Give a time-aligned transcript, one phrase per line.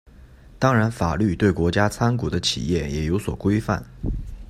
[0.57, 3.85] 当然法律对国家参股的企业也有所规范。